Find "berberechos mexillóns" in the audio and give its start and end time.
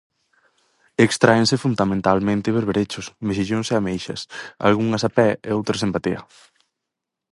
2.57-3.67